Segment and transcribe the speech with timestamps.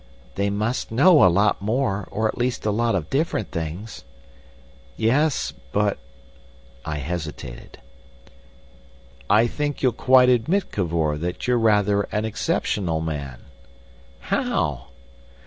[0.33, 4.03] "They must know a lot more—or at least a lot of different things."
[4.97, 5.99] "Yes, but—"
[6.83, 7.77] I hesitated.
[9.29, 13.41] "I think you'll quite admit, Cavor, that you're rather an exceptional man."
[14.21, 14.87] "How?"